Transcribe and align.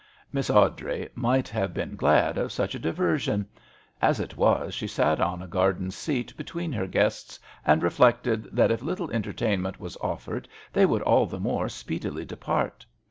Miss 0.33 0.49
Awdrey 0.49 1.09
might 1.13 1.47
have 1.49 1.75
been 1.75 1.95
glad 1.95 2.35
of 2.39 2.51
such 2.51 2.73
a 2.73 2.79
diversion. 2.79 3.45
As 4.01 4.19
it 4.19 4.35
was 4.35 4.73
she 4.73 4.87
sat 4.87 5.19
on 5.21 5.43
a 5.43 5.47
garden 5.47 5.91
seat 5.91 6.35
between 6.35 6.71
her 6.71 6.87
guests, 6.87 7.39
and 7.63 7.83
reflected 7.83 8.45
that 8.51 8.71
if 8.71 8.81
little 8.81 9.11
entertainment 9.11 9.79
was 9.79 9.97
offered 9.97 10.47
they 10.73 10.87
would 10.87 11.03
all 11.03 11.27
the 11.27 11.39
more 11.39 11.69
speedily 11.69 12.25
depart. 12.25 12.83